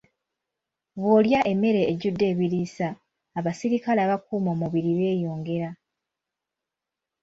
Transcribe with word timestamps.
Bw'olya 0.99 1.39
emmere 1.51 1.81
ejjudde 1.91 2.25
ebiriisa, 2.31 2.87
abasirikale 3.37 3.99
abakuuma 4.03 4.49
omubiri 4.55 4.91
beeyongera. 4.99 5.69